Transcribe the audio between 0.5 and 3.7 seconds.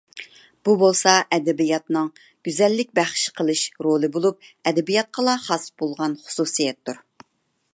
بۇ بولسا ئەدەبىياتنىڭ گۈزەللىك بەخش قىلىش